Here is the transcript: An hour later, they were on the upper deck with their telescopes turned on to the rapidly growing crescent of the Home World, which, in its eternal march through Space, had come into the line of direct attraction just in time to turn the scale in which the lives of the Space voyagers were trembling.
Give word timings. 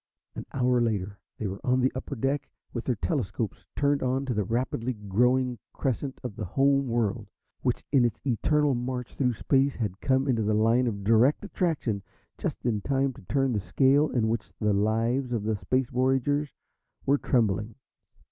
An 0.33 0.47
hour 0.51 0.81
later, 0.81 1.19
they 1.37 1.45
were 1.45 1.61
on 1.63 1.79
the 1.79 1.91
upper 1.93 2.15
deck 2.15 2.49
with 2.73 2.85
their 2.85 2.95
telescopes 2.95 3.63
turned 3.75 4.01
on 4.01 4.25
to 4.25 4.33
the 4.33 4.43
rapidly 4.43 4.93
growing 4.93 5.59
crescent 5.73 6.19
of 6.23 6.35
the 6.35 6.43
Home 6.43 6.87
World, 6.87 7.29
which, 7.61 7.83
in 7.91 8.03
its 8.03 8.19
eternal 8.25 8.73
march 8.73 9.13
through 9.13 9.33
Space, 9.35 9.75
had 9.75 10.01
come 10.01 10.27
into 10.27 10.41
the 10.41 10.55
line 10.55 10.87
of 10.87 11.03
direct 11.03 11.43
attraction 11.45 12.01
just 12.39 12.65
in 12.65 12.81
time 12.81 13.13
to 13.13 13.21
turn 13.29 13.53
the 13.53 13.59
scale 13.61 14.09
in 14.09 14.27
which 14.27 14.51
the 14.59 14.73
lives 14.73 15.31
of 15.31 15.43
the 15.43 15.55
Space 15.57 15.91
voyagers 15.91 16.49
were 17.05 17.19
trembling. 17.19 17.75